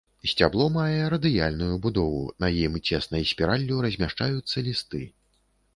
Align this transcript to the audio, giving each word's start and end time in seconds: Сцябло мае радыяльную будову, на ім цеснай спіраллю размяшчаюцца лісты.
Сцябло 0.29 0.65
мае 0.77 0.95
радыяльную 1.13 1.75
будову, 1.85 2.23
на 2.45 2.49
ім 2.63 2.81
цеснай 2.87 3.29
спіраллю 3.35 3.75
размяшчаюцца 3.87 4.69
лісты. 4.73 5.07